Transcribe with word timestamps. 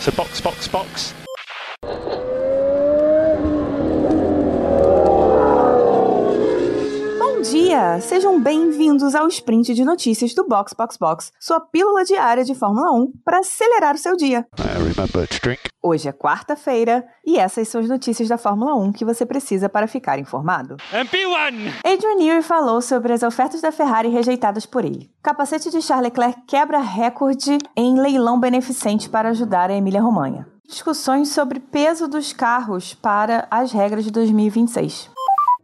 So 0.00 0.12
box, 0.12 0.40
box, 0.40 0.68
box. 0.68 1.23
Sejam 8.00 8.40
bem-vindos 8.40 9.14
ao 9.14 9.28
sprint 9.28 9.74
de 9.74 9.84
notícias 9.84 10.34
do 10.34 10.46
Box 10.46 10.74
Box 10.76 10.96
Box, 10.96 11.32
sua 11.38 11.60
pílula 11.60 12.04
diária 12.04 12.44
de 12.44 12.54
Fórmula 12.54 12.90
1 12.92 13.12
para 13.24 13.38
acelerar 13.38 13.94
o 13.94 13.98
seu 13.98 14.16
dia. 14.16 14.46
Hoje 15.82 16.08
é 16.08 16.12
quarta-feira 16.12 17.04
e 17.24 17.38
essas 17.38 17.68
são 17.68 17.80
as 17.80 17.88
notícias 17.88 18.28
da 18.28 18.38
Fórmula 18.38 18.74
1 18.74 18.92
que 18.92 19.04
você 19.04 19.24
precisa 19.26 19.68
para 19.68 19.86
ficar 19.86 20.18
informado. 20.18 20.76
MP1! 20.92 21.74
Adrian 21.84 22.16
Newey 22.16 22.42
falou 22.42 22.80
sobre 22.80 23.12
as 23.12 23.22
ofertas 23.22 23.60
da 23.60 23.70
Ferrari 23.70 24.08
rejeitadas 24.08 24.66
por 24.66 24.84
ele. 24.84 25.10
Capacete 25.22 25.70
de 25.70 25.82
Charles 25.82 26.04
Leclerc 26.04 26.42
quebra 26.46 26.80
recorde 26.80 27.58
em 27.76 28.00
leilão 28.00 28.40
beneficente 28.40 29.08
para 29.08 29.30
ajudar 29.30 29.70
a 29.70 29.74
Emília-Romanha. 29.74 30.46
Discussões 30.66 31.28
sobre 31.28 31.60
peso 31.60 32.08
dos 32.08 32.32
carros 32.32 32.94
para 32.94 33.46
as 33.50 33.70
regras 33.70 34.04
de 34.04 34.10
2026. 34.10 35.10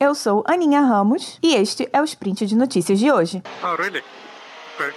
Eu 0.00 0.14
sou 0.14 0.44
Aninha 0.46 0.80
Ramos 0.80 1.40
e 1.42 1.56
este 1.56 1.88
é 1.92 2.00
o 2.00 2.04
sprint 2.04 2.46
de 2.46 2.54
notícias 2.54 3.00
de 3.00 3.10
hoje. 3.10 3.42
Oh, 3.64 3.74
really? 3.74 4.00
Okay. 4.76 4.92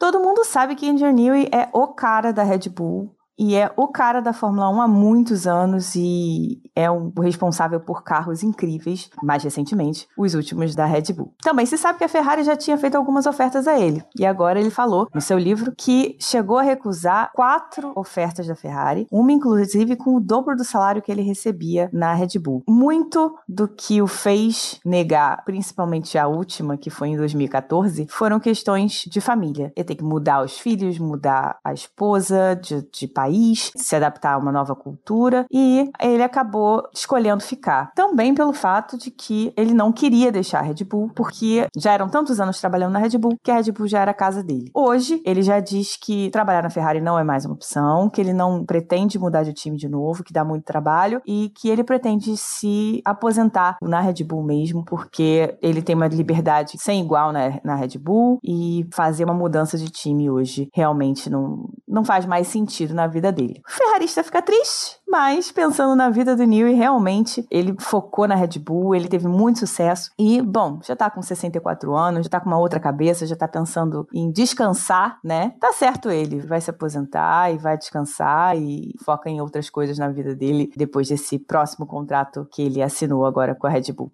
Todo 0.00 0.18
mundo 0.18 0.46
sabe 0.46 0.74
que 0.74 0.88
Adrian 0.88 1.12
Newey 1.12 1.46
é 1.52 1.68
o 1.74 1.88
cara 1.88 2.32
da 2.32 2.42
Red 2.42 2.70
Bull 2.70 3.14
e 3.38 3.54
é 3.54 3.70
o 3.76 3.88
cara 3.88 4.20
da 4.20 4.32
Fórmula 4.32 4.68
1 4.70 4.82
há 4.82 4.88
muitos 4.88 5.46
anos 5.46 5.94
e 5.94 6.60
é 6.74 6.90
o 6.90 7.12
responsável 7.20 7.80
por 7.80 8.02
carros 8.02 8.42
incríveis, 8.42 9.10
mais 9.22 9.42
recentemente, 9.42 10.08
os 10.16 10.34
últimos 10.34 10.74
da 10.74 10.86
Red 10.86 11.12
Bull. 11.14 11.32
Também 11.42 11.66
se 11.66 11.78
sabe 11.78 11.98
que 11.98 12.04
a 12.04 12.08
Ferrari 12.08 12.44
já 12.44 12.56
tinha 12.56 12.76
feito 12.76 12.96
algumas 12.96 13.26
ofertas 13.26 13.66
a 13.66 13.78
ele, 13.78 14.02
e 14.18 14.24
agora 14.24 14.60
ele 14.60 14.70
falou 14.70 15.08
no 15.14 15.20
seu 15.20 15.38
livro 15.38 15.72
que 15.76 16.16
chegou 16.20 16.58
a 16.58 16.62
recusar 16.62 17.30
quatro 17.34 17.92
ofertas 17.94 18.46
da 18.46 18.54
Ferrari, 18.54 19.06
uma 19.10 19.32
inclusive 19.32 19.96
com 19.96 20.16
o 20.16 20.20
dobro 20.20 20.56
do 20.56 20.64
salário 20.64 21.02
que 21.02 21.10
ele 21.10 21.22
recebia 21.22 21.88
na 21.92 22.14
Red 22.14 22.38
Bull. 22.38 22.62
Muito 22.68 23.36
do 23.48 23.68
que 23.68 24.00
o 24.02 24.06
fez 24.06 24.80
negar, 24.84 25.44
principalmente 25.44 26.18
a 26.18 26.26
última, 26.26 26.76
que 26.76 26.90
foi 26.90 27.08
em 27.08 27.16
2014, 27.16 28.06
foram 28.10 28.40
questões 28.40 29.04
de 29.06 29.20
família. 29.20 29.72
Ele 29.76 29.84
tem 29.84 29.96
que 29.96 30.04
mudar 30.04 30.42
os 30.42 30.58
filhos, 30.58 30.98
mudar 30.98 31.58
a 31.64 31.72
esposa 31.72 32.54
de, 32.54 32.82
de 32.92 33.08
país, 33.26 33.72
se 33.76 33.96
adaptar 33.96 34.34
a 34.34 34.38
uma 34.38 34.52
nova 34.52 34.74
cultura 34.74 35.46
e 35.50 35.90
ele 36.00 36.22
acabou 36.22 36.88
escolhendo 36.94 37.42
ficar. 37.42 37.92
Também 37.94 38.34
pelo 38.34 38.52
fato 38.52 38.96
de 38.96 39.10
que 39.10 39.52
ele 39.56 39.74
não 39.74 39.92
queria 39.92 40.30
deixar 40.30 40.60
a 40.60 40.62
Red 40.62 40.84
Bull, 40.84 41.10
porque 41.14 41.66
já 41.76 41.92
eram 41.92 42.08
tantos 42.08 42.40
anos 42.40 42.60
trabalhando 42.60 42.92
na 42.92 42.98
Red 42.98 43.18
Bull 43.18 43.36
que 43.42 43.50
a 43.50 43.56
Red 43.56 43.72
Bull 43.72 43.88
já 43.88 44.00
era 44.00 44.12
a 44.12 44.14
casa 44.14 44.42
dele. 44.42 44.70
Hoje, 44.74 45.20
ele 45.24 45.42
já 45.42 45.58
diz 45.58 45.96
que 45.96 46.30
trabalhar 46.30 46.62
na 46.62 46.70
Ferrari 46.70 47.00
não 47.00 47.18
é 47.18 47.24
mais 47.24 47.44
uma 47.44 47.54
opção, 47.54 48.08
que 48.08 48.20
ele 48.20 48.32
não 48.32 48.64
pretende 48.64 49.18
mudar 49.18 49.42
de 49.42 49.52
time 49.52 49.76
de 49.76 49.88
novo, 49.88 50.22
que 50.22 50.32
dá 50.32 50.44
muito 50.44 50.64
trabalho 50.64 51.20
e 51.26 51.50
que 51.56 51.68
ele 51.68 51.82
pretende 51.82 52.36
se 52.36 53.02
aposentar 53.04 53.76
na 53.82 54.00
Red 54.00 54.24
Bull 54.24 54.42
mesmo, 54.42 54.84
porque 54.84 55.56
ele 55.60 55.82
tem 55.82 55.96
uma 55.96 56.06
liberdade 56.06 56.76
sem 56.78 57.02
igual 57.02 57.32
na, 57.32 57.60
na 57.64 57.74
Red 57.74 57.98
Bull 57.98 58.38
e 58.42 58.86
fazer 58.92 59.24
uma 59.24 59.34
mudança 59.34 59.76
de 59.76 59.90
time 59.90 60.30
hoje 60.30 60.68
realmente 60.72 61.28
não, 61.28 61.68
não 61.88 62.04
faz 62.04 62.26
mais 62.26 62.46
sentido 62.46 62.94
na 62.94 63.06
vida 63.06 63.15
dele. 63.20 63.62
O 63.66 63.70
ferrarista 63.70 64.22
fica 64.22 64.42
triste, 64.42 64.98
mas 65.06 65.50
pensando 65.50 65.94
na 65.94 66.10
vida 66.10 66.34
do 66.36 66.44
Newey, 66.44 66.74
realmente 66.74 67.46
ele 67.50 67.74
focou 67.78 68.26
na 68.26 68.34
Red 68.34 68.58
Bull, 68.58 68.94
ele 68.94 69.08
teve 69.08 69.28
muito 69.28 69.60
sucesso 69.60 70.10
e, 70.18 70.40
bom, 70.42 70.80
já 70.82 70.96
tá 70.96 71.10
com 71.10 71.22
64 71.22 71.94
anos, 71.94 72.24
já 72.24 72.30
tá 72.30 72.40
com 72.40 72.48
uma 72.48 72.58
outra 72.58 72.80
cabeça, 72.80 73.26
já 73.26 73.36
tá 73.36 73.48
pensando 73.48 74.06
em 74.12 74.30
descansar, 74.30 75.18
né? 75.22 75.54
Tá 75.60 75.72
certo 75.72 76.10
ele, 76.10 76.40
vai 76.40 76.60
se 76.60 76.70
aposentar 76.70 77.52
e 77.52 77.58
vai 77.58 77.76
descansar 77.76 78.56
e 78.56 78.94
foca 79.04 79.30
em 79.30 79.40
outras 79.40 79.70
coisas 79.70 79.98
na 79.98 80.08
vida 80.08 80.34
dele 80.34 80.70
depois 80.76 81.08
desse 81.08 81.38
próximo 81.38 81.86
contrato 81.86 82.46
que 82.52 82.62
ele 82.62 82.82
assinou 82.82 83.24
agora 83.24 83.54
com 83.54 83.66
a 83.66 83.70
Red 83.70 83.92
Bull. 83.92 84.10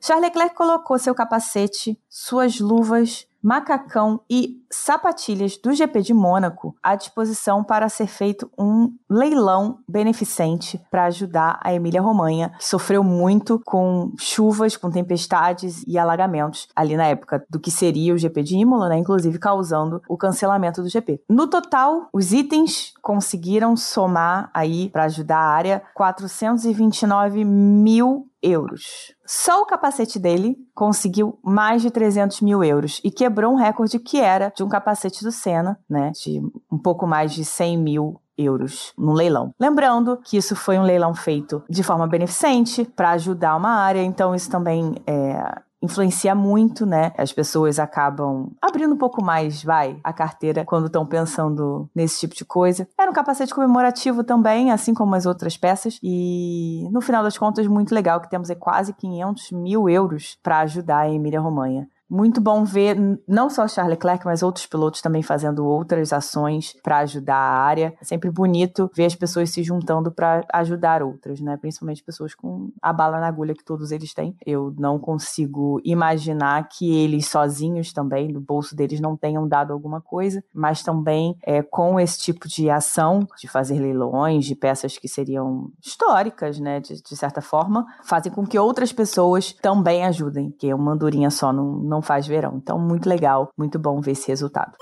Charles 0.00 0.28
Leclerc 0.28 0.54
colocou 0.54 0.98
seu 0.98 1.14
capacete, 1.14 2.00
suas 2.08 2.58
luvas, 2.58 3.26
macacão 3.42 4.20
e 4.28 4.60
sapatilhas 4.70 5.56
do 5.56 5.72
GP 5.72 6.02
de 6.02 6.14
Mônaco 6.14 6.74
à 6.82 6.94
disposição 6.94 7.64
para 7.64 7.88
ser 7.88 8.06
feito 8.06 8.50
um 8.56 8.94
leilão 9.08 9.78
beneficente 9.88 10.80
para 10.90 11.06
ajudar 11.06 11.58
a 11.62 11.74
Emília-Romanha, 11.74 12.50
que 12.58 12.64
sofreu 12.64 13.02
muito 13.02 13.60
com 13.64 14.12
chuvas, 14.18 14.76
com 14.76 14.90
tempestades 14.90 15.84
e 15.88 15.98
alagamentos 15.98 16.68
ali 16.76 16.96
na 16.96 17.06
época 17.06 17.44
do 17.50 17.58
que 17.58 17.70
seria 17.70 18.14
o 18.14 18.18
GP 18.18 18.42
de 18.42 18.56
Imola, 18.56 18.88
né, 18.88 18.98
inclusive 18.98 19.38
causando 19.38 20.00
o 20.08 20.16
cancelamento 20.16 20.82
do 20.82 20.88
GP. 20.88 21.20
No 21.28 21.48
total, 21.48 22.08
os 22.12 22.32
itens 22.32 22.92
conseguiram 23.02 23.76
somar 23.76 24.50
aí 24.54 24.88
para 24.90 25.04
ajudar 25.04 25.38
a 25.38 25.50
área 25.50 25.82
429 25.94 27.44
mil 27.44 28.29
euros. 28.42 29.14
Só 29.26 29.62
o 29.62 29.66
capacete 29.66 30.18
dele 30.18 30.56
conseguiu 30.74 31.38
mais 31.42 31.82
de 31.82 31.90
300 31.90 32.40
mil 32.40 32.64
euros 32.64 33.00
e 33.04 33.10
quebrou 33.10 33.52
um 33.52 33.56
recorde 33.56 33.98
que 33.98 34.18
era 34.20 34.52
de 34.54 34.62
um 34.62 34.68
capacete 34.68 35.22
do 35.22 35.30
Senna, 35.30 35.78
né, 35.88 36.10
de 36.12 36.40
um 36.70 36.78
pouco 36.78 37.06
mais 37.06 37.32
de 37.32 37.44
100 37.44 37.78
mil 37.78 38.20
euros 38.36 38.92
no 38.96 39.12
leilão. 39.12 39.54
Lembrando 39.60 40.16
que 40.16 40.36
isso 40.36 40.56
foi 40.56 40.78
um 40.78 40.82
leilão 40.82 41.14
feito 41.14 41.62
de 41.68 41.82
forma 41.82 42.06
beneficente 42.06 42.84
para 42.84 43.10
ajudar 43.10 43.56
uma 43.56 43.70
área, 43.70 44.02
então 44.02 44.34
isso 44.34 44.50
também 44.50 44.94
é, 45.06 45.60
influencia 45.82 46.34
muito, 46.34 46.84
né? 46.84 47.12
As 47.16 47.32
pessoas 47.32 47.78
acabam 47.78 48.50
abrindo 48.60 48.94
um 48.94 48.98
pouco 48.98 49.24
mais, 49.24 49.62
vai, 49.62 49.98
a 50.04 50.12
carteira 50.12 50.64
quando 50.64 50.86
estão 50.86 51.06
pensando 51.06 51.88
nesse 51.94 52.20
tipo 52.20 52.34
de 52.34 52.44
coisa. 52.44 52.88
Era 52.98 53.10
um 53.10 53.14
capacete 53.14 53.54
comemorativo 53.54 54.22
também, 54.22 54.70
assim 54.70 54.92
como 54.92 55.14
as 55.14 55.26
outras 55.26 55.56
peças. 55.56 55.98
E 56.02 56.88
no 56.90 57.00
final 57.00 57.22
das 57.22 57.38
contas, 57.38 57.66
muito 57.66 57.94
legal 57.94 58.20
que 58.20 58.30
temos 58.30 58.50
aí 58.50 58.56
quase 58.56 58.92
500 58.92 59.52
mil 59.52 59.88
euros 59.88 60.38
para 60.42 60.60
ajudar 60.60 61.00
a 61.00 61.10
Emília 61.10 61.40
Romanha 61.40 61.88
muito 62.10 62.40
bom 62.40 62.64
ver 62.64 62.96
não 63.26 63.48
só 63.48 63.68
Charles 63.68 63.92
Leclerc, 63.92 64.26
mas 64.26 64.42
outros 64.42 64.66
pilotos 64.66 65.00
também 65.00 65.22
fazendo 65.22 65.64
outras 65.64 66.12
ações 66.12 66.74
para 66.82 66.98
ajudar 66.98 67.36
a 67.36 67.62
área. 67.62 67.94
É 68.00 68.04
sempre 68.04 68.30
bonito 68.30 68.90
ver 68.94 69.06
as 69.06 69.14
pessoas 69.14 69.50
se 69.50 69.62
juntando 69.62 70.10
para 70.10 70.44
ajudar 70.52 71.02
outras, 71.02 71.40
né? 71.40 71.56
Principalmente 71.56 72.02
pessoas 72.02 72.34
com 72.34 72.70
a 72.82 72.92
bala 72.92 73.20
na 73.20 73.28
agulha 73.28 73.54
que 73.54 73.64
todos 73.64 73.92
eles 73.92 74.12
têm. 74.12 74.36
Eu 74.44 74.74
não 74.76 74.98
consigo 74.98 75.80
imaginar 75.84 76.68
que 76.68 76.92
eles 76.92 77.28
sozinhos 77.28 77.92
também, 77.92 78.32
do 78.32 78.40
bolso 78.40 78.74
deles, 78.74 79.00
não 79.00 79.16
tenham 79.16 79.46
dado 79.46 79.72
alguma 79.72 80.00
coisa, 80.00 80.42
mas 80.52 80.82
também 80.82 81.36
é, 81.44 81.62
com 81.62 82.00
esse 82.00 82.18
tipo 82.18 82.48
de 82.48 82.68
ação, 82.68 83.26
de 83.38 83.46
fazer 83.46 83.78
leilões 83.78 84.44
de 84.44 84.56
peças 84.56 84.98
que 84.98 85.08
seriam 85.08 85.70
históricas, 85.80 86.58
né? 86.58 86.80
De, 86.80 87.00
de 87.00 87.16
certa 87.16 87.40
forma, 87.40 87.86
fazem 88.02 88.32
com 88.32 88.44
que 88.44 88.58
outras 88.58 88.92
pessoas 88.92 89.52
também 89.62 90.04
ajudem, 90.04 90.50
que 90.50 90.72
uma 90.74 90.92
andorinha 90.92 91.30
só 91.30 91.52
não, 91.52 91.76
não 91.76 91.99
não 92.00 92.02
faz 92.02 92.26
verão. 92.26 92.56
Então, 92.56 92.78
muito 92.78 93.08
legal, 93.08 93.50
muito 93.56 93.78
bom 93.78 94.00
ver 94.00 94.12
esse 94.12 94.28
resultado. 94.28 94.72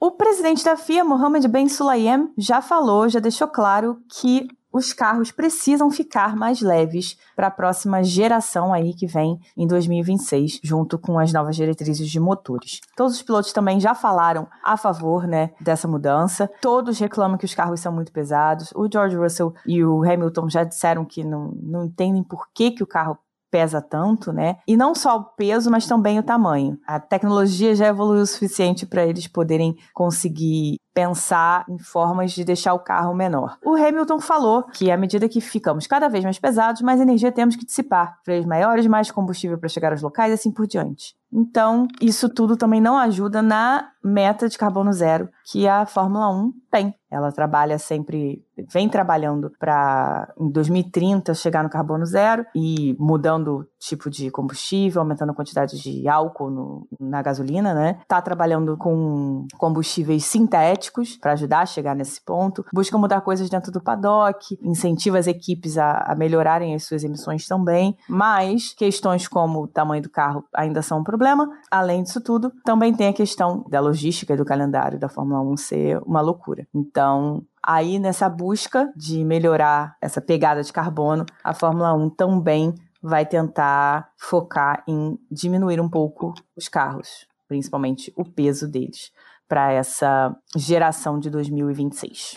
O 0.00 0.10
presidente 0.10 0.64
da 0.64 0.76
FIA, 0.76 1.04
Mohamed 1.04 1.46
Ben 1.46 1.68
Sulayem, 1.68 2.32
já 2.36 2.60
falou, 2.60 3.08
já 3.08 3.20
deixou 3.20 3.46
claro 3.46 3.98
que 4.08 4.48
os 4.72 4.92
carros 4.92 5.30
precisam 5.30 5.90
ficar 5.90 6.34
mais 6.34 6.62
leves 6.62 7.18
para 7.36 7.48
a 7.48 7.50
próxima 7.50 8.02
geração 8.02 8.72
aí 8.72 8.94
que 8.94 9.06
vem 9.06 9.38
em 9.54 9.66
2026, 9.66 10.60
junto 10.64 10.98
com 10.98 11.18
as 11.18 11.30
novas 11.30 11.54
diretrizes 11.54 12.08
de 12.08 12.18
motores. 12.18 12.80
Todos 12.96 13.16
os 13.16 13.22
pilotos 13.22 13.52
também 13.52 13.78
já 13.78 13.94
falaram 13.94 14.48
a 14.64 14.76
favor, 14.78 15.26
né, 15.26 15.50
dessa 15.60 15.86
mudança. 15.86 16.50
Todos 16.60 16.98
reclamam 16.98 17.36
que 17.36 17.44
os 17.44 17.54
carros 17.54 17.80
são 17.80 17.92
muito 17.92 18.10
pesados. 18.10 18.72
O 18.74 18.88
George 18.90 19.14
Russell 19.14 19.54
e 19.66 19.84
o 19.84 20.02
Hamilton 20.02 20.48
já 20.48 20.64
disseram 20.64 21.04
que 21.04 21.22
não, 21.22 21.52
não 21.62 21.84
entendem 21.84 22.24
por 22.24 22.48
que, 22.54 22.70
que 22.70 22.82
o 22.82 22.86
carro 22.86 23.18
pesa 23.52 23.82
tanto, 23.82 24.32
né? 24.32 24.56
E 24.66 24.76
não 24.78 24.94
só 24.94 25.18
o 25.18 25.24
peso, 25.24 25.70
mas 25.70 25.86
também 25.86 26.18
o 26.18 26.22
tamanho. 26.22 26.78
A 26.86 26.98
tecnologia 26.98 27.74
já 27.74 27.86
evoluiu 27.86 28.22
o 28.22 28.26
suficiente 28.26 28.86
para 28.86 29.04
eles 29.04 29.28
poderem 29.28 29.76
conseguir 29.92 30.78
pensar 30.94 31.66
em 31.68 31.78
formas 31.78 32.32
de 32.32 32.44
deixar 32.44 32.72
o 32.72 32.78
carro 32.78 33.14
menor. 33.14 33.58
O 33.62 33.76
Hamilton 33.76 34.20
falou 34.20 34.62
que 34.64 34.90
à 34.90 34.96
medida 34.96 35.28
que 35.28 35.40
ficamos 35.40 35.86
cada 35.86 36.08
vez 36.08 36.24
mais 36.24 36.38
pesados, 36.38 36.80
mais 36.80 37.00
energia 37.00 37.30
temos 37.30 37.54
que 37.54 37.66
dissipar. 37.66 38.18
Freios 38.24 38.46
maiores, 38.46 38.86
mais 38.86 39.10
combustível 39.10 39.58
para 39.58 39.68
chegar 39.68 39.92
aos 39.92 40.02
locais 40.02 40.30
e 40.30 40.34
assim 40.34 40.50
por 40.50 40.66
diante. 40.66 41.14
Então, 41.32 41.88
isso 42.00 42.28
tudo 42.28 42.56
também 42.56 42.80
não 42.80 42.98
ajuda 42.98 43.40
na 43.40 43.88
meta 44.04 44.48
de 44.48 44.58
carbono 44.58 44.92
zero 44.92 45.28
que 45.50 45.66
a 45.66 45.86
Fórmula 45.86 46.28
1 46.30 46.52
tem. 46.70 46.94
Ela 47.10 47.30
trabalha 47.30 47.78
sempre, 47.78 48.42
vem 48.72 48.88
trabalhando 48.88 49.52
para 49.58 50.32
em 50.40 50.50
2030 50.50 51.34
chegar 51.34 51.62
no 51.62 51.68
carbono 51.68 52.06
zero 52.06 52.46
e 52.54 52.96
mudando 52.98 53.68
tipo 53.78 54.08
de 54.08 54.30
combustível, 54.30 55.02
aumentando 55.02 55.30
a 55.30 55.34
quantidade 55.34 55.78
de 55.78 56.08
álcool 56.08 56.50
no, 56.50 56.88
na 56.98 57.20
gasolina, 57.20 57.74
né? 57.74 58.00
Tá 58.08 58.22
trabalhando 58.22 58.78
com 58.78 59.46
combustíveis 59.58 60.24
sintéticos 60.24 61.16
para 61.18 61.32
ajudar 61.32 61.60
a 61.60 61.66
chegar 61.66 61.94
nesse 61.94 62.18
ponto. 62.24 62.64
Busca 62.72 62.96
mudar 62.96 63.20
coisas 63.20 63.50
dentro 63.50 63.70
do 63.70 63.82
paddock, 63.82 64.58
incentiva 64.62 65.18
as 65.18 65.26
equipes 65.26 65.76
a, 65.76 65.98
a 66.06 66.14
melhorarem 66.14 66.74
as 66.74 66.84
suas 66.84 67.04
emissões 67.04 67.46
também. 67.46 67.94
Mas 68.08 68.72
questões 68.72 69.28
como 69.28 69.64
o 69.64 69.68
tamanho 69.68 70.02
do 70.02 70.10
carro 70.10 70.44
ainda 70.54 70.80
são 70.80 71.00
um 71.00 71.04
problema. 71.04 71.21
Além 71.70 72.02
disso 72.02 72.20
tudo, 72.20 72.52
também 72.64 72.92
tem 72.94 73.08
a 73.08 73.12
questão 73.12 73.64
da 73.68 73.80
logística 73.80 74.34
e 74.34 74.36
do 74.36 74.44
calendário 74.44 74.98
da 74.98 75.08
Fórmula 75.08 75.40
1 75.40 75.56
ser 75.56 75.98
uma 76.04 76.20
loucura. 76.20 76.66
Então, 76.74 77.44
aí 77.62 77.98
nessa 77.98 78.28
busca 78.28 78.92
de 78.96 79.24
melhorar 79.24 79.96
essa 80.00 80.20
pegada 80.20 80.62
de 80.62 80.72
carbono, 80.72 81.24
a 81.42 81.54
Fórmula 81.54 81.94
1 81.94 82.10
também 82.10 82.74
vai 83.02 83.26
tentar 83.26 84.10
focar 84.16 84.84
em 84.86 85.18
diminuir 85.30 85.80
um 85.80 85.88
pouco 85.88 86.34
os 86.56 86.68
carros, 86.68 87.26
principalmente 87.48 88.12
o 88.16 88.24
peso 88.24 88.68
deles 88.68 89.10
para 89.52 89.70
essa 89.70 90.34
geração 90.56 91.18
de 91.18 91.28
2026. 91.28 92.36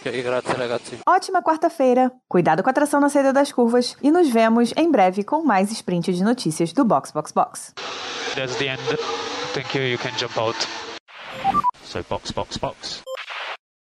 Ótima 1.07 1.41
quarta-feira, 1.41 2.11
cuidado 2.27 2.61
com 2.61 2.69
a 2.69 2.73
tração 2.73 2.99
na 2.99 3.07
saída 3.07 3.31
das 3.31 3.53
curvas 3.53 3.95
e 4.03 4.11
nos 4.11 4.29
vemos 4.29 4.73
em 4.75 4.91
breve 4.91 5.23
com 5.23 5.41
mais 5.41 5.71
sprint 5.71 6.11
de 6.11 6.21
notícias 6.25 6.73
do 6.73 6.83
Box 6.83 7.11
Box 7.13 7.31
Box. 7.31 7.73
That's 8.35 8.57
the 8.57 8.67
end. 8.67 8.81
Thank 8.81 9.73
you. 9.75 9.81
You 9.83 9.97
can 9.97 10.17
jump 10.17 10.37
out. 10.37 10.67
So 11.83 12.03
box, 12.03 12.31
box, 12.31 12.57
box. 12.57 13.01